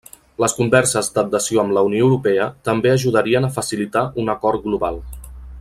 [0.43, 5.03] Les converses d'adhesió amb la Unió Europea també ajudarien a facilitar un acord global.